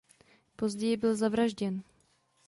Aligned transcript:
Později 0.55 0.97
byl 0.97 1.15
zavražděn. 1.15 1.83